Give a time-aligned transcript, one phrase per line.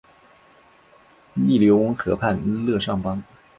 [1.35, 3.21] 利尼翁河畔勒尚邦。